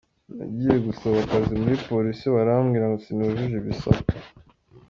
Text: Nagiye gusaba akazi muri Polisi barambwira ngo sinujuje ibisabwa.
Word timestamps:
Nagiye 0.37 0.77
gusaba 0.87 1.15
akazi 1.23 1.53
muri 1.61 1.75
Polisi 1.89 2.25
barambwira 2.35 2.85
ngo 2.87 2.97
sinujuje 3.05 3.55
ibisabwa. 3.61 4.13